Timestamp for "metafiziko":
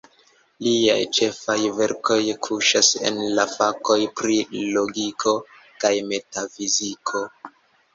6.13-7.29